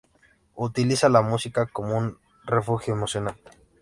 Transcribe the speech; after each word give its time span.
Utiliza 0.55 1.09
la 1.09 1.21
música 1.21 1.67
como 1.67 1.95
un 1.95 2.17
refugio 2.45 2.95
emocional. 2.95 3.35